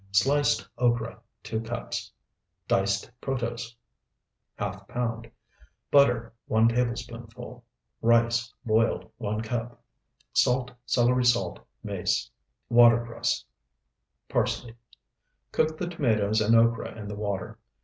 [0.11, 2.11] Sliced okra, 2 cups.
[2.67, 3.75] Diced protose,
[4.57, 5.29] ½ pound.
[5.91, 7.63] Butter, 1 tablespoonful.
[8.01, 9.79] Rice, boiled, 1 cup.
[10.33, 12.31] Salt, celery salt, mace.
[12.67, 13.45] Watercress,
[14.27, 14.73] parsley.
[15.51, 17.59] Cook the tomatoes and okra in the water.